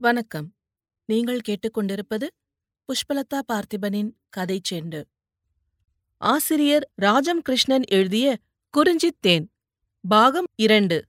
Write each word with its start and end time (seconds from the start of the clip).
வணக்கம். 0.00 0.46
நீங்கள் 1.04 1.40
கேட்டுக்கொண்டிருப்பது 1.48 2.26
புஷ்பலதா 2.88 3.40
பார்த்திபனின் 3.52 4.08
கதை 4.28 4.60
செண்டு. 4.70 5.00
ஆசிரியர் 6.16 6.90
ராஜம் 6.94 7.42
கிருஷ்ணன் 7.42 7.84
எழுதிய 7.88 8.36
குறிஞ்சித்தேன் 8.74 9.44
பாகம் 10.04 10.44
இரண்டு 10.56 11.04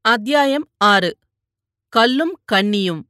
அத்தியாயம் 0.00 0.66
ஆறு 0.76 1.18
கல்லும் 1.88 2.34
கண்ணியும் 2.52 3.02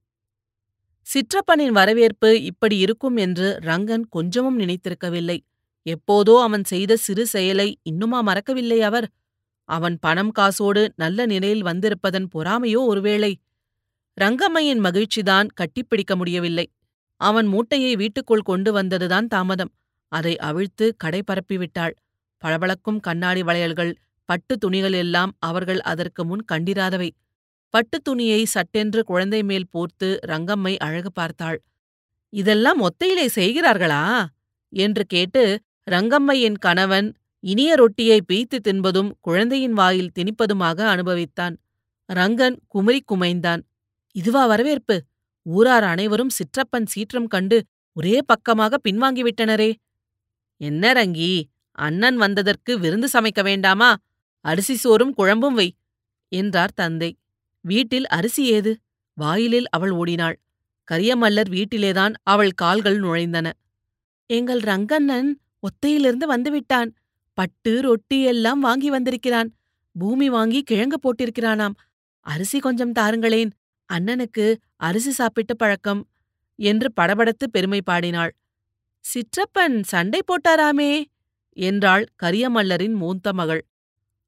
சிற்றப்பனின் 1.07 1.73
வரவேற்பு 1.73 2.43
இப்படி 2.43 2.79
இருக்கும் 2.79 3.17
என்று 3.17 3.59
ரங்கன் 3.61 4.05
கொஞ்சமும் 4.09 4.59
நினைத்திருக்கவில்லை. 4.59 5.39
எப்போதோ 5.87 6.43
அவன் 6.43 6.65
செய்த 6.65 6.97
சிறு 6.97 7.27
செயலை 7.27 7.79
இன்னுமா 7.83 8.21
மறக்கவில்லை 8.21 8.81
அவர். 8.81 9.09
அவன் 9.65 9.99
பணம் 9.99 10.31
காசோடு 10.31 10.93
நல்ல 10.97 11.27
நிலையில் 11.27 11.63
வந்திருப்பதன் 11.63 12.29
பொறாமையோ 12.35 12.81
ஒருவேளை 12.87 13.33
ரங்கம்மையின் 14.21 14.81
மகிழ்ச்சிதான் 14.81 15.49
கட்டிப்பிடிக்க 15.61 16.17
முடியவில்லை. 16.17 16.71
அவன் 17.17 17.47
மூட்டையை 17.47 17.97
வீட்டுக்குள் 17.97 18.41
கொண்டு 18.41 18.83
வந்ததுதான் 18.83 19.27
தாமதம். 19.27 19.73
அதை 20.09 20.37
அவிழ்த்து 20.37 20.95
கடை 20.97 21.23
பரப்பிவிட்டாள். 21.23 21.91
பளபளக்கும் 22.39 23.01
கண்ணாடி 23.01 23.43
வளையல்கள் 23.43 23.97
பட்டு 24.25 24.59
துணிகள் 24.59 24.93
எல்லாம் 24.93 25.37
அவர்கள் 25.39 25.81
அதற்கு 25.81 26.25
முன் 26.25 26.45
கண்டிராதவை. 26.53 27.11
பட்டுத் 27.71 28.05
துணியை 28.05 28.45
சட்டென்று 28.45 29.05
குழந்தை 29.05 29.43
மேல் 29.43 29.69
போர்த்து 29.69 30.19
ரங்கம்மை 30.27 30.77
அழகு 30.77 31.13
பார்த்தாள். 31.13 31.63
இதெல்லாம் 32.29 32.83
ஒத்தையிலே 32.83 33.27
செய்கிறார்களா? 33.35 34.25
என்று 34.69 35.05
கேட்டு 35.05 35.61
ரங்கம்மையின் 35.91 36.59
கணவன் 36.59 37.15
இனிய 37.41 37.75
ரொட்டியை 37.75 38.21
பீய்த்து 38.33 38.59
தின்பதும் 38.69 39.11
குழந்தையின் 39.21 39.73
வாயில் 39.73 40.11
திணிப்பதுமாக 40.19 40.81
அனுபவித்தான். 40.81 41.57
ரங்கன் 42.13 42.57
குமரி 42.69 43.05
குமைந்தான். 43.15 43.63
இதுவா 44.19 44.43
வரவேற்பு. 44.47 44.97
ஊரார் 45.47 45.85
அனைவரும் 45.85 46.33
சிற்றப்பன் 46.39 46.87
சீற்றம் 46.87 47.27
கண்டு 47.27 47.59
ஒரே 47.97 48.17
பக்கமாக 48.27 48.79
பின்வாங்கிவிட்டனரே 48.85 49.71
என்ன 50.61 50.93
ரங்கி 50.93 51.33
அண்ணன் 51.79 52.17
வந்ததற்கு 52.17 52.73
விருந்து 52.79 53.09
சமைக்க 53.13 53.41
வேண்டாமா? 53.43 53.91
அரிசி 54.45 54.75
சோறும் 54.75 55.15
குழம்பும் 55.19 55.57
வை 55.59 55.69
என்றார் 56.33 56.75
தந்தை. 56.75 57.11
வீட்டில் 57.65 58.07
அரிசி 58.09 58.43
ஏது? 58.47 58.73
வாயிலில் 59.19 59.69
அவள் 59.69 59.91
ஓடினாள். 59.91 60.37
கரியமல்லர் 60.89 61.51
வீட்டிலேதான் 61.57 62.15
அவள் 62.25 62.53
கால்கள் 62.53 62.99
நுழைந்தன. 62.99 63.47
எங்கள் 64.31 64.63
ரங்கண்ணன் 64.63 65.31
ஒத்தையிலிருந்து 65.67 66.27
வந்துவிட்டான் 66.35 66.91
பட்டு 67.39 67.73
ரொட்டி 67.81 68.19
எல்லாம் 68.23 68.61
வாங்கி 68.61 68.91
வந்திருக்கிறான். 68.91 69.51
பூமி 69.97 70.29
வாங்கி 70.29 70.61
கிழங்கு 70.63 70.99
போட்டிருக்கிறானாம். 71.03 71.77
அரிசி 72.27 72.59
கொஞ்சம் 72.59 72.97
தாருங்களேன். 72.99 73.53
அண்ணனுக்கு 73.93 74.57
அரிசி 74.77 75.11
சாப்பிட்ட 75.11 75.55
பழக்கம் 75.55 76.09
என்று 76.57 76.93
படபடத்து 77.01 77.47
பெருமை 77.51 77.83
பாடினாள். 77.83 78.37
சிற்றப்பன் 79.05 79.83
சண்டை 79.83 80.21
போட்டாராமே 80.23 81.05
என்றாள் 81.53 82.07
கரியமல்லரின் 82.23 82.95
மூத்த 82.95 83.33
மகள். 83.33 83.67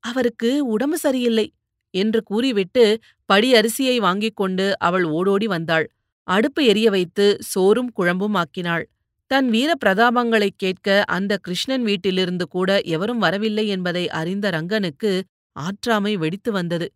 அவருக்கு 0.00 0.66
உடம்பு 0.66 0.98
சரியில்லை 0.98 1.52
என்று 1.90 2.22
கூறிவிட்டு 2.22 2.98
படி 3.26 3.52
அரிசியை 3.52 3.96
வாங்கிக் 3.96 4.36
கொண்டு 4.36 4.78
அவள் 4.78 5.04
ஓடோடி 5.04 5.46
வந்தாள். 5.46 5.90
அடுப்பு 6.22 6.64
எரிய 6.64 6.90
வைத்து 6.90 7.36
சோறும் 7.40 7.92
குழம்பும் 7.96 8.34
ஆக்கினாள். 8.34 8.84
தன் 9.26 9.50
வீர 9.50 9.74
பிரதாபங்களைக் 9.84 10.58
கேட்க 10.58 11.04
அந்த 11.06 11.36
கிருஷ்ணன் 11.36 11.82
வீட்டிலிருந்து 11.82 12.48
கூட 12.48 12.80
எவரும் 12.80 13.18
வரவில்லை 13.18 13.68
என்பதை 13.68 14.08
அறிந்த 14.10 14.50
ரங்கனுக்கு 14.50 15.22
ஆற்றாமை 15.56 16.14
வெடித்து 16.14 16.52
வந்தது. 16.52 16.92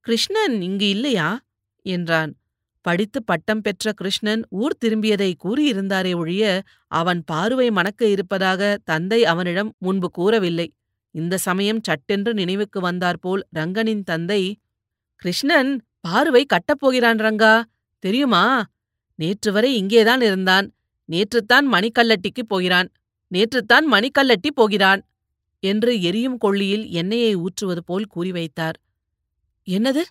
கிருஷ்ணன் 0.00 0.62
இங்கு 0.62 0.88
இல்லையா? 0.88 1.28
என்றான். 1.86 2.32
படித்து 2.84 3.20
பட்டம் 3.24 3.60
பெற்ற 3.60 3.92
கிருஷ்ணன் 3.92 4.42
ஊர் 4.48 4.74
திரும்பியதை 4.84 5.30
கூறியிருந்தாரே 5.44 6.12
ஒழிய 6.16 6.44
அவன் 6.86 7.20
பார்வை 7.24 7.70
மணக்க 7.70 8.08
இருப்பதாக 8.08 8.78
தந்தை 8.84 9.24
அவனிடம் 9.24 9.70
முன்பு 9.78 10.10
கூறவில்லை. 10.10 10.68
இந்த 11.14 11.34
சமயம் 11.38 11.80
சட்டென்று 11.82 12.34
நினைவுக்கு 12.34 12.80
வந்தாற்போல் 12.80 13.42
ரங்கனின் 13.54 14.02
தந்தை 14.02 14.42
கிருஷ்ணன் 15.16 15.72
பார்வை 16.00 16.42
கட்டப்போகிறான் 16.46 17.20
ரங்கா. 17.26 17.54
தெரியுமா? 17.98 18.44
நேற்று 19.18 19.50
வரை 19.52 19.70
இங்கேதான் 19.76 20.20
இருந்தான். 20.20 20.66
நேற்றுத்தான் 21.08 21.66
மணிக்கல்லட்டிக்கு 21.72 22.42
போகிறான். 22.48 22.88
நேற்றுத்தான் 23.30 23.86
மணிக்கல்லட்டி 23.90 24.50
போகிறான் 24.54 25.00
என்று 25.62 25.92
எரியும் 26.00 26.38
கொள்ளியில் 26.38 26.84
எண்ணெயை 26.90 27.32
ஊற்றுவது 27.36 27.82
போல் 27.84 28.06
கூறி 28.06 28.32
வைத்தார். 28.32 28.76
என்னது? 29.66 30.02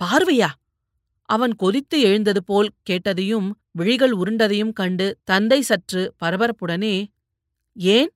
பார்வையா? 0.00 0.50
அவன் 1.28 1.54
கொதித்து 1.54 2.00
எழுந்தது 2.00 2.44
போல் 2.44 2.68
கேட்டதையும் 2.90 3.48
விழிகள் 3.70 4.12
உருண்டதையும் 4.12 4.72
கண்டு 4.72 5.06
தந்தை 5.24 5.60
சற்று 5.60 6.14
பரபரப்புடனே 6.24 7.06
ஏன்? 7.76 8.10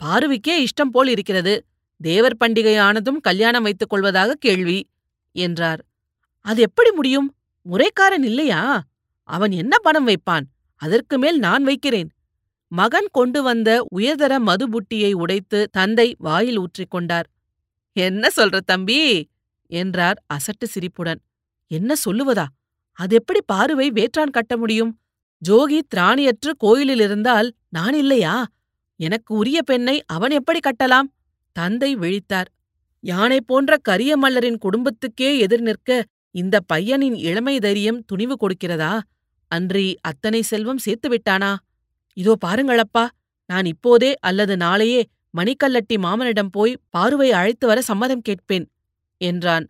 பார்வைக்கே 0.00 0.54
இஷ்டம் 0.60 0.92
போல் 0.92 1.08
இருக்கிறது. 1.08 1.54
தேவர் 2.00 2.36
பண்டிகையானதும் 2.40 3.20
கல்யாணம் 3.20 3.62
வைத்துக் 3.62 3.88
கொள்வதாக 3.88 4.34
கேள்வி 4.34 4.78
என்றார். 5.34 5.82
அது 6.44 6.62
எப்படி 6.62 6.90
முடியும்? 6.90 7.28
முறைக்காரன் 7.66 8.24
இல்லையா? 8.24 8.82
அவன் 9.28 9.50
என்ன 9.50 9.78
பணம் 9.78 10.06
வைப்பான்? 10.06 10.46
அதற்கு 10.80 11.18
மேல் 11.18 11.38
நான் 11.38 11.64
வைக்கிறேன். 11.64 12.10
மகன் 12.72 13.08
கொண்டு 13.12 13.42
வந்த 13.42 13.70
உயர்தர 13.88 14.32
மதுபுட்டியை 14.38 15.12
உடைத்து 15.12 15.68
தந்தை 15.70 16.08
வாயில் 16.18 16.58
ஊற்றிக்கொண்டார் 16.58 17.28
என்ன 17.96 18.28
சொல்ற 18.36 18.60
தம்பி? 18.66 18.98
என்றார் 19.70 20.18
அசட்டு 20.34 20.64
சிரிப்புடன். 20.64 21.20
என்ன 21.78 21.94
சொல்லுவதா? 22.04 22.46
அதெப்படி 22.98 23.40
பாருவை 23.46 23.86
வேற்றான் 23.90 24.34
கட்ட 24.36 24.56
முடியும்? 24.56 24.92
ஜோகி 25.42 25.78
திராணியற்று 25.94 26.50
கோயிலில் 26.58 27.00
இருந்தால் 27.00 27.48
நான் 27.68 27.94
இல்லையா? 27.94 28.34
எனக்கு 29.00 29.30
உரிய 29.34 29.58
பெண்ணை 29.62 29.96
அவன் 30.06 30.30
எப்படி 30.30 30.60
கட்டலாம்? 30.60 31.08
தந்தை 31.56 31.90
விழித்தார். 31.96 32.50
யானை 33.04 33.38
போன்ற 33.40 33.72
கரிய 33.82 34.12
மல்லரின் 34.16 34.62
குடும்பத்துக்கே 34.64 35.30
எதிர் 35.38 35.60
நிற்க 35.60 35.90
இந்த 36.34 36.56
பையனின் 36.72 37.16
இளமை 37.28 37.56
தைரியம் 37.58 38.00
துணிவு 38.04 38.34
கொடுக்கிறதா? 38.36 38.92
அன்றி 39.50 39.86
அத்தனை 40.00 40.40
செல்வம் 40.42 40.84
சேர்த்து 40.86 41.08
விட்டானா? 41.08 41.52
இதோ 42.16 42.32
பாருங்களப்பா 42.44 43.04
நான் 43.50 43.64
இப்போதே 43.64 44.10
அல்லது 44.20 44.54
நாளையே 44.56 45.00
மணிக்கல்லட்டி 45.34 45.96
மாமனிடம் 45.98 46.52
போய் 46.52 46.72
பாருவை 46.90 47.28
அழைத்து 47.32 47.64
வர 47.66 47.78
சம்மதம் 47.80 48.26
கேட்பேன் 48.28 48.66
என்றான். 49.20 49.66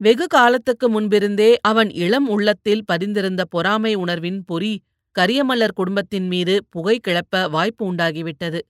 வெகு 0.00 0.26
காலத்துக்கு 0.26 0.88
முன்பிருந்தே 0.88 1.58
அவன் 1.60 1.90
இளம் 1.90 2.28
உள்ளத்தில் 2.28 2.84
பதிந்திருந்த 2.92 3.40
பொறாமை 3.48 3.94
உணர்வின் 3.94 4.44
பொறி 4.44 4.82
கரியமல்லர் 5.18 5.72
குடும்பத்தின் 5.74 6.26
மீது 6.26 6.66
புகை 6.70 7.00
கிளப்ப 7.08 7.50
வாய்ப்பு 7.50 7.94
உண்டாகிவிட்டது. 7.94 8.60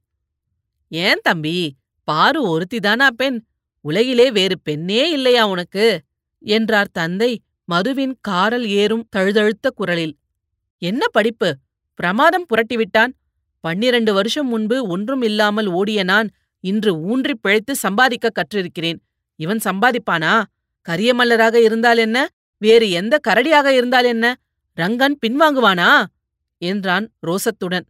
ஏன் 0.88 1.20
தம்பி? 1.22 1.76
பாரு 2.04 2.40
ஒருத்திதானா 2.44 3.06
பெண்? 3.06 3.44
உலகிலே 3.80 4.30
வேறு 4.30 4.60
பெண்ணே 4.60 5.10
இல்லையா 5.10 5.48
உனக்கு? 5.48 6.02
என்றார் 6.38 6.90
தந்தை 6.92 7.40
மதுவின் 7.64 8.18
காரல் 8.20 8.66
ஏறும் 8.66 9.08
தழுதழுத்த 9.16 9.70
குரலில். 9.74 10.16
என்ன 10.78 11.06
படிப்பு? 11.08 11.56
பிரமாதம் 11.94 12.46
புரட்டிவிட்டான். 12.46 13.12
பன்னிரண்டு 13.60 14.14
வருஷம் 14.14 14.48
முன்பு 14.48 14.86
ஒன்றும் 14.86 15.22
இல்லாமல் 15.22 15.66
ஓடிய 15.66 16.02
நான் 16.02 16.28
இன்று 16.60 16.94
ஊன்றிப் 16.94 17.42
பிழைத்து 17.42 17.74
சம்பாதிக்க 17.74 18.30
கற்றிருக்கிறேன். 18.32 18.98
இவன் 19.36 19.60
சம்பாதிப்பானா? 19.64 20.42
கரியமல்லராக 20.90 21.54
இருந்தால் 21.54 21.98
என்ன? 21.98 22.28
வேறு 22.58 22.90
எந்த 22.90 23.18
கரடியாக 23.28 23.66
இருந்தால் 23.66 24.04
என்ன? 24.04 24.36
ரங்கன் 24.76 25.14
பின்வாங்குவானா? 25.26 26.04
என்றான் 26.58 27.10
ரோசத்துடன். 27.26 27.84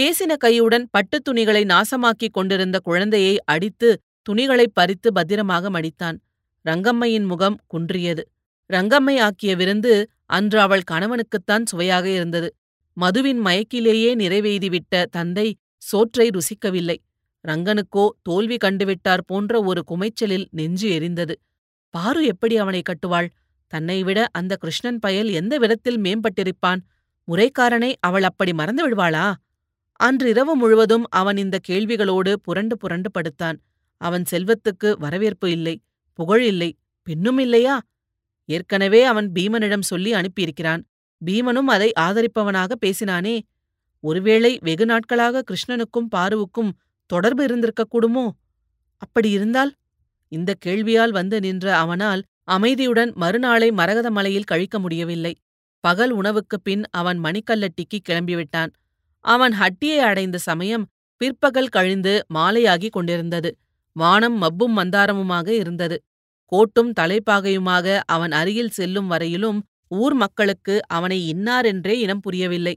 பேசின 0.00 0.36
கையுடன் 0.44 0.84
பட்டுத் 0.90 1.24
துணிகளை 1.24 1.64
நாசமாக்கிக் 1.64 2.32
கொண்டிருந்த 2.32 2.78
குழந்தையை 2.78 3.38
அடித்து 3.44 4.00
துணிகளைப் 4.22 4.74
பறித்து 4.74 5.12
பத்திரமாக 5.12 5.70
மடித்தான். 5.70 6.18
ரங்கம்மையின் 6.68 7.26
முகம் 7.26 7.58
குன்றியது. 7.66 8.20
ரங்கம்மை 8.72 9.18
ஆக்கிய 9.18 9.56
விருந்து 9.56 10.08
அன்று 10.26 10.60
அவள் 10.60 10.82
கணவனுக்குத்தான் 10.90 11.64
சுவையாக 11.64 12.08
இருந்தது. 12.08 12.54
மதுவின் 12.92 13.44
மயக்கிலேயே 13.44 14.14
நிறைவேய்திவிட்ட 14.14 15.04
தந்தை 15.04 15.56
சோற்றை 15.76 16.30
ருசிக்கவில்லை. 16.30 16.96
ரங்கனுக்கோ 17.48 18.08
தோல்வி 18.22 18.56
கண்டுவிட்டார் 18.64 19.20
போன்ற 19.26 19.62
ஒரு 19.62 19.82
குமைச்சலில் 19.90 20.46
நெஞ்சு 20.50 21.00
எரிந்தது. 21.00 21.34
பாரு 21.92 22.24
எப்படி 22.24 22.56
அவனை 22.56 22.82
கட்டுவாள். 22.82 23.28
தன்னை 23.66 24.02
விட 24.02 24.28
அந்த 24.32 24.56
கிருஷ்ணன் 24.56 24.98
பயல் 24.98 25.28
எந்த 25.28 25.58
விதத்தில் 25.58 26.00
மேம்பட்டிருப்பான்? 26.00 26.80
முறைக்காரனை 27.28 27.94
அவள் 28.00 28.22
அப்படி 28.22 28.52
மறந்து 28.52 28.82
விடுவாளா? 28.88 29.34
அன்றிரவு 29.96 30.56
முழுவதும் 30.56 31.04
அவன் 31.10 31.36
இந்த 31.36 31.58
கேள்விகளோடு 31.68 32.32
புரண்டு 32.32 32.76
புரண்டு 32.76 33.10
படுத்தான். 33.10 33.58
அவன் 33.96 34.24
செல்வத்துக்கு 34.30 34.98
வரவேற்பு 34.98 35.50
இல்லை 35.50 35.80
புகழ் 36.12 36.42
இல்லை 36.42 36.76
பெண்ணும் 37.02 37.38
இல்லையா? 37.38 37.80
ஏற்கனவே 38.44 39.02
அவன் 39.02 39.32
பீமனிடம் 39.34 39.80
சொல்லி 39.80 40.12
அனுப்பியிருக்கிறான். 40.12 40.82
பீமனும் 41.26 41.70
அதை 41.74 41.92
ஆதரிப்பவனாக 42.00 42.72
பேசினானே. 42.86 43.40
ஒருவேளை 44.00 44.58
வெகு 44.62 44.86
நாட்களாக 44.86 45.42
கிருஷ்ணனுக்கும் 45.42 46.08
பாருவுக்கும் 46.16 46.72
தொடர்பு 47.06 47.42
இருந்திருக்கக்கூடுமோ? 47.46 48.28
அப்படி 48.96 49.30
இருந்தால் 49.30 49.72
இந்த 50.32 50.54
கேள்வியால் 50.66 51.10
வந்து 51.10 51.40
நின்ற 51.40 51.76
அவனால் 51.76 52.22
அமைதியுடன் 52.44 53.12
மறுநாளை 53.14 53.72
மரகத 53.72 54.10
மலையில் 54.10 54.44
கழிக்க 54.44 54.78
முடியவில்லை. 54.78 55.32
பகல் 55.80 56.12
உணவுக்குப் 56.12 56.64
பின் 56.64 56.82
அவன் 56.90 57.18
மணிக்கல்லட்டிக்கு 57.20 57.98
கிளம்பிவிட்டான். 58.08 58.70
அவன் 59.24 59.52
ஹட்டியை 59.52 59.98
அடைந்த 59.98 60.38
சமயம் 60.38 60.86
பிற்பகல் 61.16 61.68
கழிந்து 61.68 62.26
மாலையாகிக் 62.34 62.92
கொண்டிருந்தது. 62.92 63.50
வானம் 63.92 64.36
மப்பும் 64.38 64.76
மந்தாரமுமாக 64.78 65.48
இருந்தது. 65.48 66.02
கோட்டும் 66.52 66.92
தலைப்பாகையுமாக 67.00 68.00
அவன் 68.06 68.32
அருகில் 68.32 68.70
செல்லும் 68.70 69.06
வரையிலும் 69.06 69.58
ஊர் 69.88 70.14
மக்களுக்கு 70.14 70.80
அவனை 70.88 71.18
இன்னாரென்றே 71.32 71.94
இனம் 72.04 72.20
புரியவில்லை. 72.20 72.74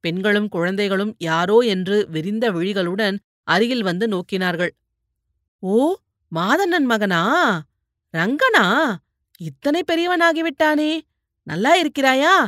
பெண்களும் 0.00 0.48
குழந்தைகளும் 0.48 1.14
யாரோ 1.18 1.58
என்று 1.58 2.06
விரிந்த 2.10 2.52
விழிகளுடன் 2.52 3.16
அருகில் 3.44 3.82
வந்து 3.82 4.06
நோக்கினார்கள். 4.08 4.72
ஓ 5.58 5.96
மாதண்ணன் 6.34 6.84
மகனா? 6.84 7.20
ரங்கனா? 8.16 8.94
இத்தனை 9.38 9.82
பெரியவனாகிவிட்டானே 9.92 11.00
நல்லா 11.42 11.82
இருக்கிறாயா? 11.82 12.46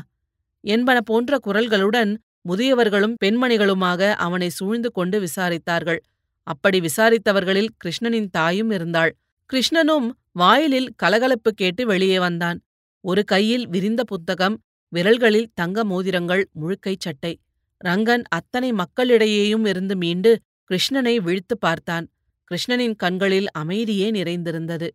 என்பன 0.61 1.01
போன்ற 1.01 1.39
குரல்களுடன் 1.47 2.17
முதியவர்களும் 2.49 3.15
பெண்மணிகளுமாக 3.25 4.15
அவனை 4.15 4.49
சூழ்ந்து 4.49 4.93
கொண்டு 4.93 5.17
விசாரித்தார்கள். 5.21 5.99
அப்படி 6.43 6.81
விசாரித்தவர்களில் 6.81 7.69
கிருஷ்ணனின் 7.85 8.31
தாயும் 8.31 8.71
இருந்தாள். 8.71 9.17
கிருஷ்ணனும் 9.53 10.11
வாயிலில் 10.33 10.93
கலகலப்பு 10.97 11.53
கேட்டு 11.53 11.87
வெளியே 11.87 12.19
வந்தான். 12.19 12.61
ஒரு 13.01 13.25
கையில் 13.25 13.69
விரிந்த 13.69 14.05
புத்தகம் 14.05 14.63
விரல்களில் 14.97 15.51
தங்க 15.55 15.85
மோதிரங்கள் 15.85 16.49
முழுக்கைச் 16.61 17.01
சட்டை. 17.01 17.41
ரங்கன் 17.85 18.23
அத்தனை 18.29 18.73
மக்களிடையேயும் 18.73 19.67
இருந்து 19.69 19.97
மீண்டு 19.97 20.41
கிருஷ்ணனை 20.71 21.17
விழித்து 21.17 21.59
பார்த்தான். 21.59 22.09
கிருஷ்ணனின் 22.50 22.97
கண்களில் 22.97 23.50
அமைதியே 23.50 24.11
நிறைந்திருந்தது. 24.11 24.95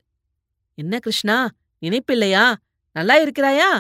என்ன 0.76 1.00
கிருஷ்ணா 1.00 1.50
நினைப்பில்லையா? 1.82 2.54
நல்லா 2.92 3.24
இருக்கிறாயா? 3.24 3.80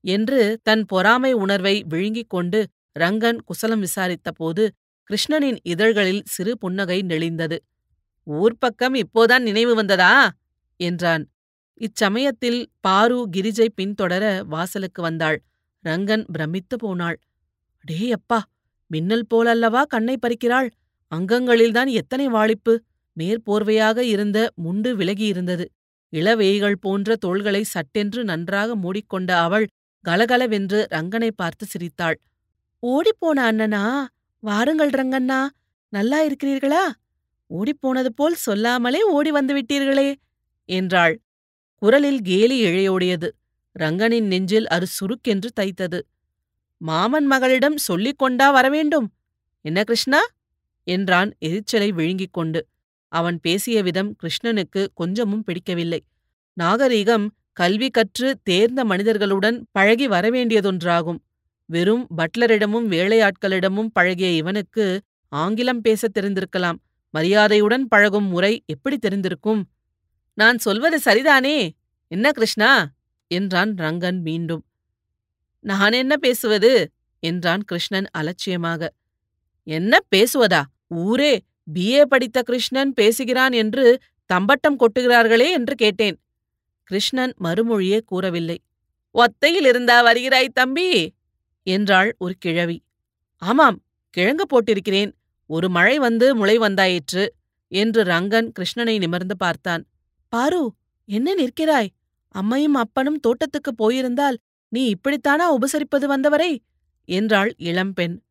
என்று 0.00 0.60
தன் 0.62 0.84
பொறாமை 0.84 1.32
உணர்வை 1.32 1.84
விழுங்கிக் 1.88 2.30
கொண்டு 2.30 2.68
ரங்கன் 2.98 3.38
குசலம் 3.44 3.82
விசாரித்தபோது 3.82 4.68
கிருஷ்ணனின் 5.10 5.58
இதழ்களில் 5.62 6.22
சிறு 6.24 6.58
புன்னகை 6.58 7.00
நெளிந்தது. 7.00 7.58
ஊர்ப்பக்கம் 8.26 9.02
இப்போதான் 9.02 9.38
நினைவு 9.38 9.74
வந்ததா? 9.74 10.30
என்றான். 10.76 11.28
இச்சமயத்தில் 11.74 12.66
பாரு 12.80 13.28
கிரிஜை 13.36 13.68
பின்தொடர 13.76 14.44
வாசலுக்கு 14.44 15.02
வந்தாள். 15.02 15.42
ரங்கன் 15.84 16.24
பிரமித்து 16.32 16.76
போனாள். 16.76 17.18
அடேயப்பா 17.84 18.40
மின்னல் 18.86 19.26
போலல்லவா 19.34 19.82
கண்ணை 19.82 20.16
பறிக்கிறாள்? 20.16 20.70
அங்கங்களில்தான் 21.14 21.90
எத்தனை 21.90 22.28
வாளிப்பு? 22.28 22.82
மேற்போர்வையாக 23.18 23.98
இருந்த 23.98 24.52
முண்டு 24.64 24.90
விலகியிருந்தது. 24.96 25.64
இளவேய்கள் 26.12 26.76
போன்ற 26.80 27.16
தோள்களை 27.16 27.62
சட்டென்று 27.62 28.24
நன்றாக 28.24 28.76
மூடிக்கொண்ட 28.76 29.30
அவள் 29.30 29.66
கலகலவென்று 30.00 30.86
ரங்கனை 30.90 31.30
பார்த்து 31.30 31.66
சிரித்தாள். 31.66 32.20
ஓடிப்போன 32.82 33.38
அண்ணனா 33.50 34.04
வாருங்கள் 34.40 34.90
ரங்கண்ணா 34.90 35.48
நல்லா 35.88 36.26
இருக்கிறீர்களா? 36.26 36.84
ஓடிப்போனது 37.50 38.06
போல் 38.06 38.34
சொல்லாமலே 38.34 39.02
ஓடி 39.02 39.30
வந்து 39.30 39.54
விட்டீர்களே 39.54 40.14
என்றாள். 40.64 41.20
குரலில் 41.74 42.20
கேலி 42.20 42.64
இழையோடியது. 42.64 43.28
ரங்கனின் 43.78 44.26
நெஞ்சில் 44.26 44.68
அது 44.68 44.86
சுருக்கென்று 44.86 45.48
தைத்தது. 45.60 46.00
மாமன் 46.76 47.26
மகளிடம் 47.26 47.76
சொல்லிக் 47.76 48.18
கொண்டா 48.18 48.50
வரவேண்டும். 48.50 49.12
என்ன 49.60 49.84
கிருஷ்ணா? 49.84 50.20
என்றான் 50.86 51.30
எரிச்சலை 51.38 51.92
விழுங்கிக் 51.92 52.32
கொண்டு 52.32 52.60
அவன் 53.14 53.40
பேசிய 53.40 53.82
விதம் 53.82 54.16
கிருஷ்ணனுக்கு 54.16 54.82
கொஞ்சமும் 54.94 55.42
பிடிக்கவில்லை. 55.42 56.00
நாகரீகம் 56.60 57.26
கல்வி 57.52 57.88
கற்று 57.90 58.28
தேர்ந்த 58.42 58.84
மனிதர்களுடன் 58.84 59.66
பழகி 59.72 60.08
வரவேண்டியதொன்றாகும் 60.08 61.20
வெறும் 61.70 62.06
பட்லரிடமும் 62.16 62.88
வேலையாட்களிடமும் 62.88 63.90
பழகிய 63.92 64.30
இவனுக்கு 64.30 65.00
ஆங்கிலம் 65.32 65.80
பேசத் 65.80 66.16
தெரிந்திருக்கலாம். 66.18 66.78
மரியாதையுடன் 67.10 67.88
பழகும் 67.88 68.28
முறை 68.28 68.62
எப்படி 68.66 68.98
தெரிந்திருக்கும்? 68.98 69.62
நான் 70.38 70.58
சொல்வது 70.58 70.98
சரிதானே? 71.04 71.56
என்ன 72.10 72.32
கிருஷ்ணா? 72.32 72.70
என்றான் 73.30 73.74
ரங்கன் 73.74 74.20
மீண்டும். 74.20 74.62
நான் 75.64 75.92
என்ன 75.92 76.16
பேசுவது? 76.16 76.72
என்றான் 77.22 77.62
கிருஷ்ணன் 77.62 78.08
அலட்சியமாக. 78.10 78.92
என்ன 79.66 79.98
பேசுவதா? 80.16 80.62
ஊரே! 80.88 81.32
பிஏ 81.74 82.02
படித்த 82.02 82.42
கிருஷ்ணன் 82.42 82.92
பேசுகிறான் 82.92 83.52
என்று 83.52 83.98
தம்பட்டம் 84.26 84.78
கொட்டுகிறார்களே 84.78 85.50
என்று 85.50 85.74
கேட்டேன். 85.74 86.20
கிருஷ்ணன் 86.84 87.34
மறுமொழியே 87.40 88.00
கூறவில்லை. 88.04 88.62
ஒத்தையில் 89.14 89.66
இருந்தா 89.66 90.02
வருகிறாய் 90.02 90.48
தம்பி 90.48 91.12
என்றாள் 91.62 92.14
ஒரு 92.18 92.34
கிழவி. 92.38 92.82
ஆமாம் 93.36 93.82
கிழங்கு 94.10 94.44
போட்டிருக்கிறேன். 94.46 95.12
ஒரு 95.46 95.68
மழை 95.68 95.98
வந்து 95.98 96.34
முளை 96.34 96.58
வந்தாயிற்று 96.58 97.28
என்று 97.68 98.04
ரங்கன் 98.04 98.52
கிருஷ்ணனை 98.52 98.98
நிமிர்ந்து 98.98 99.36
பார்த்தான். 99.36 99.86
பாரு 100.28 100.74
என்ன 101.04 101.34
நிற்கிறாய்? 101.34 101.88
அம்மையும் 102.34 102.74
அப்பனும் 102.74 103.20
தோட்டத்துக்குப் 103.20 103.76
போயிருந்தால் 103.76 104.38
நீ 104.68 104.92
இப்படித்தானா 104.92 105.46
உபசரிப்பது 105.50 106.04
வந்தவரை? 106.04 106.62
என்றாள் 107.04 107.54
இளம்பெண். 107.56 108.23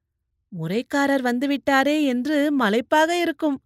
முறைக்காரர் 0.59 1.23
வந்துவிட்டாரே 1.23 2.03
என்று 2.03 2.37
மலைப்பாக 2.59 3.21
இருக்கும் 3.21 3.57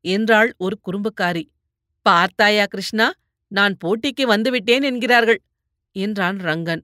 என்றாள் 0.00 0.54
ஒரு 0.56 0.76
குறும்புக்காரி. 0.86 1.44
பார்த்தாயா 2.02 2.64
கிருஷ்ணா 2.64 3.12
நான் 3.52 3.76
போட்டிக்கு 3.84 4.24
வந்துவிட்டேன் 4.26 4.82
என்கிறார்கள் 4.82 5.40
என்றான் 5.92 6.36
ரங்கன். 6.36 6.82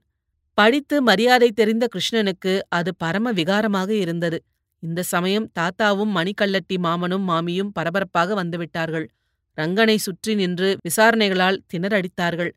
படித்து 0.57 1.01
மரியாதை 1.01 1.51
தெரிந்த 1.51 1.87
கிருஷ்ணனுக்கு 1.87 2.59
அது 2.69 2.95
பரம 2.95 3.33
விகாரமாக 3.33 3.89
இருந்தது. 3.89 4.43
இந்த 4.79 5.03
சமயம் 5.03 5.51
தாத்தாவும் 5.59 6.13
மணிக்கல்லட்டி 6.15 6.75
மாமனும் 6.77 7.25
மாமியும் 7.27 7.71
பரபரப்பாக 7.73 8.43
வந்துவிட்டார்கள். 8.43 9.07
ரங்கனை 9.57 9.97
சுற்றி 9.97 10.35
நின்று 10.35 10.69
விசாரணைகளால் 10.81 11.59
திணறடித்தார்கள். 11.73 12.51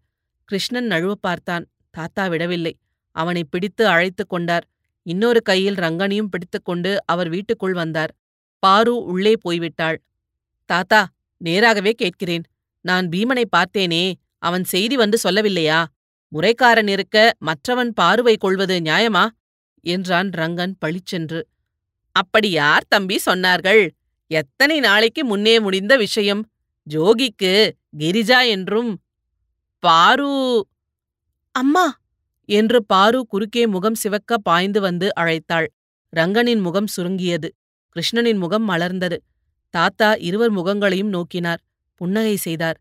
கிருஷ்ணன் 0.45 0.89
நழுவ 0.89 1.13
பார்த்தான். 1.21 1.65
தாத்தா 1.91 2.27
விடவில்லை. 2.27 2.75
அவனை 3.17 3.45
பிடித்து 3.45 3.85
அழைத்துக் 3.87 4.29
கொண்டார். 4.29 4.67
இன்னொரு 5.07 5.43
கையில் 5.43 5.75
ரங்கனையும் 5.75 6.31
பிடித்துக்கொண்டு 6.31 7.07
அவர் 7.07 7.29
வீட்டுக்குள் 7.29 7.73
வந்தார். 7.73 8.13
பாரு 8.59 8.97
உள்ளே 9.05 9.35
போய்விட்டாள். 9.45 9.97
தாத்தா 10.65 11.09
நேராகவே 11.37 11.93
கேட்கிறேன். 11.93 12.43
நான் 12.81 13.09
பீமனை 13.09 13.45
பார்த்தேனே 13.57 14.13
அவன் 14.39 14.65
செய்தி 14.65 14.97
வந்து 14.97 15.19
சொல்லவில்லையா? 15.25 15.85
முறைக்காரன் 16.33 16.89
இருக்க 16.89 17.33
மற்றவன் 17.39 17.93
பார்வை 17.93 18.37
கொள்வது 18.37 18.81
நியாயமா? 18.81 19.29
என்றான் 19.81 20.31
ரங்கன் 20.37 20.73
பளிச்சென்று. 20.79 21.47
அப்படி 22.13 22.51
யார் 22.51 22.87
தம்பி 22.89 23.21
சொன்னார்கள்? 23.27 23.91
எத்தனை 24.27 24.81
நாளைக்கு 24.81 25.25
முன்னே 25.25 25.61
முடிந்த 25.61 25.97
விஷயம். 25.97 26.51
ஜோகிக்கு 26.91 27.71
கிரிஜா 27.99 28.49
என்றும். 28.49 29.01
பாரு. 29.79 30.67
அம்மா 31.53 31.97
என்று 32.49 32.85
பாரு 32.85 33.27
குறுக்கே 33.27 33.67
முகம் 33.67 33.95
சிவக்க 33.95 34.39
பாய்ந்து 34.39 34.81
வந்து 34.81 35.09
அழைத்தாள். 35.21 35.67
ரங்கனின் 36.17 36.61
முகம் 36.61 36.87
சுருங்கியது. 36.87 37.49
கிருஷ்ணனின் 37.97 38.39
முகம் 38.39 38.69
மலர்ந்தது. 38.71 39.17
தாத்தா 39.71 40.15
இருவர் 40.19 40.53
முகங்களையும் 40.53 41.13
நோக்கினார். 41.13 41.61
புன்னகை 41.95 42.37
செய்தார். 42.37 42.79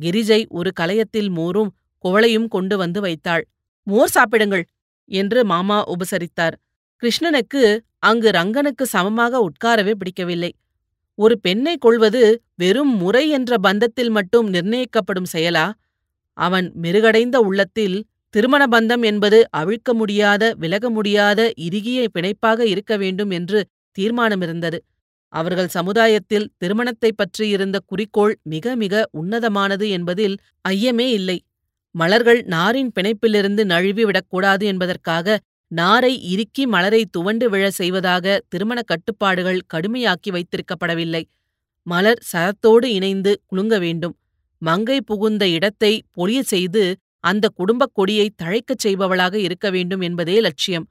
கிரிஜை 0.00 0.46
ஒரு 0.48 0.72
கலயத்தில் 0.72 1.30
மோரும் 1.30 1.70
குவளையும் 2.04 2.48
கொண்டு 2.48 2.76
வந்து 2.76 3.00
வைத்தாள். 3.00 3.44
மோர் 3.82 4.08
சாப்பிடுங்கள் 4.08 4.64
என்று 5.04 5.44
மாமா 5.44 5.84
உபசரித்தார். 5.86 6.56
கிருஷ்ணனுக்கு 7.02 7.62
அங்கு 7.98 8.30
ரங்கனுக்கு 8.30 8.82
சமமாக 8.82 9.48
உட்காரவே 9.48 9.90
பிடிக்கவில்லை. 9.90 10.54
ஒரு 11.14 11.40
பெண்ணை 11.40 11.76
கொள்வது 11.76 12.42
வெறும் 12.54 12.96
முறை 12.96 13.28
என்ற 13.28 13.56
பந்தத்தில் 13.62 14.10
மட்டும் 14.10 14.52
நிர்ணயிக்கப்படும் 14.52 15.30
செயலா? 15.32 15.72
அவன் 16.38 16.72
மிருகடைந்த 16.82 17.36
உள்ளத்தில் 17.40 17.96
திருமண 18.36 18.66
பந்தம் 18.66 19.02
என்பது 19.02 19.48
அவிழ்க்க 19.56 19.92
முடியாத 19.92 20.54
விலக 20.58 20.90
முடியாத 20.90 21.52
இறுகிய 21.60 22.08
பிணைப்பாக 22.14 22.60
இருக்க 22.64 22.96
வேண்டும் 22.96 23.30
என்று 23.30 23.58
தீர்மானமிருந்தது. 23.98 24.78
அவர்கள் 25.32 25.68
சமுதாயத்தில் 25.68 26.50
திருமணத்தைப் 26.58 27.16
பற்றியிருந்த 27.16 27.78
குறிக்கோள் 27.86 28.38
மிக 28.42 28.74
மிக 28.76 29.08
உன்னதமானது 29.22 29.88
என்பதில் 29.88 30.36
ஐயமே 30.68 31.06
இல்லை. 31.10 31.38
மலர்கள் 31.94 32.42
நாரின் 32.44 32.92
பிணைப்பிலிருந்து 32.94 33.64
நழுவி 33.64 34.04
விடக்கூடாது 34.04 34.66
என்பதற்காக 34.66 35.38
நாரை 35.70 36.12
இறுக்கி 36.22 36.66
மலரை 36.66 37.06
துவண்டு 37.10 37.50
விழ 37.50 37.70
செய்வதாக 37.70 38.42
திருமண 38.48 38.82
கட்டுப்பாடுகள் 38.82 39.60
கடுமையாக்கி 39.74 40.30
வைத்திருக்கப்படவில்லை. 40.30 41.22
மலர் 41.86 42.22
சரத்தோடு 42.32 42.84
இணைந்து 42.84 43.42
குலுங்க 43.46 43.78
வேண்டும். 43.78 44.16
மங்கை 44.62 45.00
புகுந்த 45.00 45.48
இடத்தை 45.48 46.02
பொழிய 46.16 46.40
செய்து 46.44 46.84
அந்த 47.26 47.46
குடும்பக் 47.54 47.94
கொடியை 47.94 48.26
தழைக்கச் 48.42 48.82
செய்பவளாக 48.84 49.34
இருக்க 49.38 49.66
வேண்டும் 49.70 50.00
என்பதே 50.00 50.36
லட்சியம். 50.40 50.86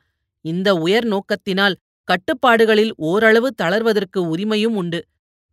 இந்த 0.45 0.69
உயர் 0.77 1.07
நோக்கத்தினால் 1.07 1.75
கட்டுப்பாடுகளில் 2.07 2.93
ஓரளவு 3.03 3.49
தளர்வதற்கு 3.61 4.19
உரிமையும் 4.33 4.75
உண்டு. 4.75 4.99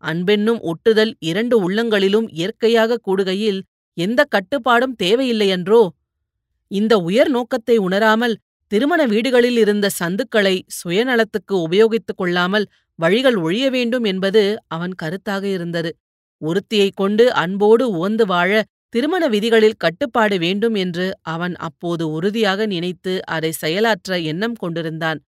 அன்பென்னும் 0.03 0.61
ஒட்டுதல் 0.63 1.13
இரண்டு 1.23 1.57
உள்ளங்களிலும் 1.59 2.27
இயற்கையாக 2.33 3.01
கூடுகையில் 3.07 3.61
எந்த 3.97 4.21
கட்டுப்பாடும் 4.25 4.95
தேவையில்லையன்றோ? 5.03 5.83
இந்த 6.71 6.95
உயர் 7.01 7.31
நோக்கத்தை 7.31 7.77
உணராமல் 7.79 8.35
திருமண 8.73 9.01
வீடுகளில் 9.07 9.59
இருந்த 9.59 9.87
சந்துக்களை 10.01 10.55
சுயநலத்துக்கு 10.79 11.55
உபயோகித்துக் 11.67 12.17
கொள்ளாமல் 12.17 12.67
வழிகள் 12.99 13.37
ஒழிய 13.37 13.67
வேண்டும் 13.71 14.05
என்பது 14.05 14.43
அவன் 14.69 14.95
கருத்தாக 15.03 15.45
இருந்தது. 15.49 15.91
ஒருத்தியைக் 16.43 16.97
கொண்டு 16.97 17.25
அன்போடு 17.35 17.85
உவந்து 17.91 18.25
வாழ 18.27 18.51
திருமண 18.93 19.29
விதிகளில் 19.29 19.79
கட்டுப்பாடு 19.79 20.39
வேண்டும் 20.39 20.75
என்று 20.75 21.07
அவன் 21.25 21.55
அப்போது 21.59 22.05
உறுதியாக 22.11 22.67
நினைத்து 22.67 23.27
அதை 23.27 23.51
செயலாற்ற 23.53 24.19
எண்ணம் 24.23 24.55
கொண்டிருந்தான். 24.55 25.21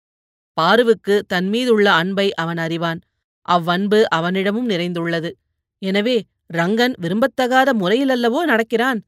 பாருவுக்கு 0.57 1.15
தன்மீதுள்ள 1.33 1.87
அன்பை 1.93 2.35
அவன் 2.35 2.57
அறிவான். 2.57 3.01
அவ்வன்பு 3.49 4.01
அவனிடமும் 4.17 4.69
நிறைந்துள்ளது. 4.69 5.31
எனவே 5.83 6.17
ரங்கன் 6.55 6.95
விரும்பத்தகாத 7.03 7.69
முறையிலல்லவோ 7.81 8.41
நடக்கிறான்? 8.43 9.01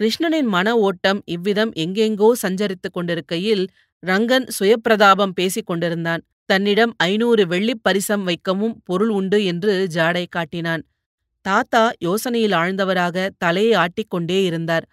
கிருஷ்ணனின் 0.00 0.48
மன 0.48 0.68
ஓட்டம் 0.78 1.20
இவ்விதம் 1.26 1.72
எங்கெங்கோ 1.74 2.28
சஞ்சரித்துக் 2.42 2.92
கொண்டிருக்கையில் 2.92 3.64
ரங்கன் 4.02 4.46
சுயப்பிரதாபம் 4.58 5.34
பேசிக் 5.34 5.66
கொண்டிருந்தான். 5.66 6.22
தன்னிடம் 6.44 6.92
ஐநூறு 6.96 7.46
வெள்ளிப் 7.46 7.82
பரிசம் 7.82 8.24
வைக்கவும் 8.24 8.76
பொருள் 8.84 9.08
உண்டு 9.10 9.44
என்று 9.44 9.88
ஜாடை 9.94 10.24
காட்டினான். 10.30 10.82
தாத்தா 11.40 11.82
யோசனையில் 12.06 12.54
ஆழ்ந்தவராக 12.54 13.28
தலையை 13.38 13.74
ஆட்டிக்கொண்டே 13.82 14.38
இருந்தார். 14.44 14.86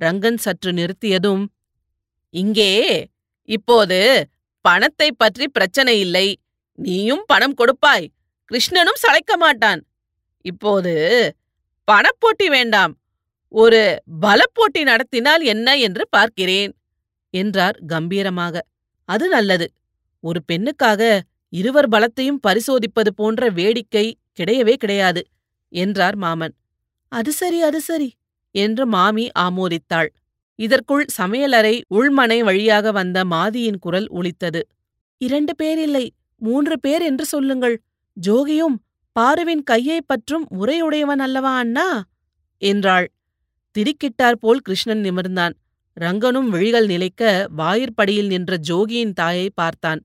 ரங்கன் 0.00 0.36
சற்று 0.36 0.70
நிறுத்தியதும் 0.72 1.44
இங்கே 2.34 2.70
இப்போது 3.48 4.28
பணத்தை 4.64 5.08
பற்றி 5.12 5.48
பிரச்சனை 5.48 5.94
இல்லை. 6.00 6.26
நீயும் 6.78 7.24
பணம் 7.26 7.54
கொடுப்பாய். 7.54 8.06
கிருஷ்ணனும் 8.50 9.00
சளைக்க 9.00 9.32
மாட்டான். 9.36 9.80
இப்போது 10.44 10.92
பணப்போட்டி 11.88 12.46
வேண்டாம். 12.48 12.92
ஒரு 13.54 13.80
பலப்போட்டி 14.20 14.82
நடத்தினால் 14.82 15.42
என்ன 15.44 15.68
என்று 15.76 16.04
பார்க்கிறேன் 16.08 16.72
என்றார் 17.34 17.76
கம்பீரமாக. 17.86 18.54
அது 19.08 19.26
நல்லது. 19.28 19.66
ஒரு 20.24 20.40
பெண்ணுக்காக 20.52 21.20
இருவர் 21.52 21.88
பலத்தையும் 21.88 22.42
பரிசோதிப்பது 22.46 23.10
போன்ற 23.14 23.48
வேடிக்கை 23.50 24.06
கிடையவே 24.40 24.74
கிடையாது. 24.74 25.22
என்றார் 25.72 26.16
மாமன். 26.16 26.54
அது 27.12 27.32
சரி 27.32 27.62
அது 27.62 27.80
சரி 27.80 28.08
என்று 28.54 28.86
மாமி 28.86 29.28
ஆமோதித்தாள். 29.38 30.10
இதற்குள் 30.58 31.04
சமையலறை 31.18 31.74
உள்மனை 31.94 32.38
வழியாக 32.44 32.92
வந்த 32.92 33.24
மாதியின் 33.24 33.78
குரல் 33.78 34.08
ஒலித்தது. 34.08 34.60
இரண்டு 35.20 35.56
பேர் 35.56 35.78
இல்லை 35.78 36.04
மூன்று 36.40 36.80
பேர் 36.80 37.02
என்று 37.02 37.24
சொல்லுங்கள். 37.24 37.76
ஜோகியும் 38.16 38.76
பாருவின் 39.16 39.62
கையைப் 39.62 40.08
பற்றும் 40.08 40.46
முறையுடையவன் 40.50 41.22
அல்லவா 41.22 41.56
அண்ணா? 41.56 41.88
என்றாள். 42.62 43.06
திடுக்கிட்டார் 43.76 44.38
போல் 44.40 44.58
கிருஷ்ணன் 44.58 45.02
நிமிர்ந்தான். 45.02 45.54
ரங்கனும் 46.00 46.48
விழிகள் 46.48 46.86
நிலைக்க 46.86 47.22
வாயிற்படியில் 47.56 48.26
நின்ற 48.26 48.56
ஜோகியின் 48.68 49.12
தாயை 49.12 49.50
பார்த்தான். 49.54 50.00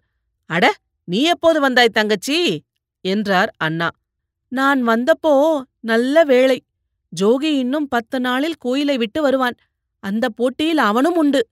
அட 0.50 0.66
நீ 1.08 1.22
எப்போது 1.24 1.60
வந்தாய் 1.60 1.96
தங்கச்சி? 1.98 2.40
என்றார் 3.06 3.52
அண்ணா. 3.58 3.90
நான் 4.52 4.88
வந்தப்போ 4.88 5.62
நல்ல 5.80 6.24
வேளை. 6.24 6.64
ஜோகி 7.22 7.52
இன்னும் 7.58 7.88
பத்து 7.88 8.20
நாளில் 8.20 8.56
கோயிலை 8.58 8.98
விட்டு 8.98 9.22
வருவான். 9.22 9.56
அந்த 10.00 10.30
போட்டியில் 10.30 10.78
அவனும் 10.78 11.16
உண்டு 11.16 11.48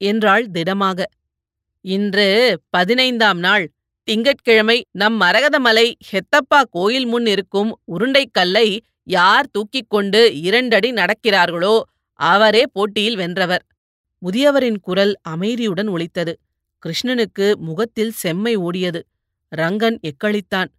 என்றாள் 0.00 0.50
திடமாக. 0.50 1.08
இன்று 1.80 2.26
பதினைந்தாம் 2.70 3.38
நாள். 3.38 3.72
திங்கட்கிழமை 4.04 4.86
நம் 4.90 5.20
மரகதமலை 5.20 5.94
ஹெத்தப்பா 6.12 6.62
கோயில் 6.70 7.06
முன் 7.06 7.26
இருக்கும் 7.26 7.78
உருண்டைக் 7.84 8.32
கல்லை 8.32 8.82
யார் 9.04 9.50
தூக்கிக் 9.50 9.90
கொண்டு 9.90 10.40
இரண்டடி 10.40 10.92
நடக்கிறார்களோ 10.92 11.80
அவரே 12.12 12.64
போட்டியில் 12.72 13.16
வென்றவர். 13.16 13.64
முதியவரின் 14.22 14.78
குரல் 14.80 15.14
அமைதியுடன் 15.28 15.88
ஒலித்தது. 15.88 16.38
கிருஷ்ணனுக்கு 16.82 17.56
முகத்தில் 17.56 18.10
செம்மை 18.10 18.56
ஓடியது. 18.56 19.00
ரங்கன் 19.56 19.98
எக்களித்தான். 20.02 20.70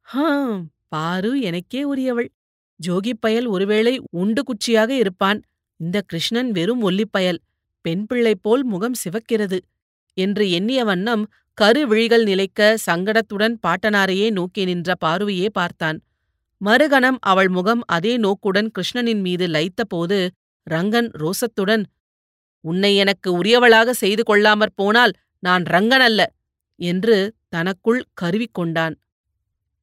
ஹம்! 0.00 0.70
பாரு 0.92 1.30
எனக்கே 1.40 1.82
உரியவள். 1.84 2.28
ஜோகிப்பயல் 2.80 3.46
ஒருவேளை 3.46 3.94
உண்டு 4.12 4.42
குச்சியாக 4.42 4.90
இருப்பான். 4.90 5.40
இந்த 5.80 5.98
கிருஷ்ணன் 6.00 6.50
வெறும் 6.50 6.82
ஒல்லிப்பயல் 6.82 7.40
பெண் 7.84 8.04
பிள்ளை 8.06 8.34
போல் 8.36 8.64
முகம் 8.64 8.96
சிவக்கிறது. 9.02 9.58
என்று 10.16 10.44
எண்ணிய 10.50 10.80
வண்ணம் 10.84 11.24
கருவிழிகள் 11.58 12.24
நிலைக்க 12.24 12.60
சங்கடத்துடன் 12.86 13.54
பாட்டனாரையே 13.66 14.28
நோக்கி 14.30 14.62
நின்ற 14.64 14.94
பார்வையே 14.94 15.48
பார்த்தான். 15.52 15.98
மறுகணம் 16.60 17.18
அவள் 17.22 17.48
முகம் 17.48 17.82
அதே 17.86 18.12
நோக்குடன் 18.16 18.68
கிருஷ்ணனின் 18.70 19.22
மீது 19.22 19.46
லைத்தபோது 19.46 20.18
ரங்கன் 20.66 21.10
ரோசத்துடன் 21.22 21.84
உன்னை 22.64 22.90
எனக்கு 22.96 23.28
உரியவளாக 23.38 23.90
செய்து 23.94 24.22
கொள்ளாமற் 24.22 24.76
போனால் 24.76 25.12
நான் 25.42 25.64
ரங்கன் 25.64 26.04
அல்ல 26.08 26.20
என்று 26.80 27.16
தனக்குள் 27.48 28.02
கருவிக்கொண்டான் 28.20 28.94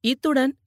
இத்துடன் 0.04 0.52